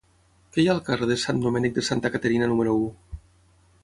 Què 0.53 0.61
hi 0.63 0.63
ha 0.69 0.71
al 0.73 0.79
carrer 0.87 1.09
de 1.11 1.17
Sant 1.23 1.43
Domènec 1.43 1.75
de 1.75 1.83
Santa 1.89 2.11
Caterina 2.15 2.47
número 2.55 2.73
u? 2.79 2.89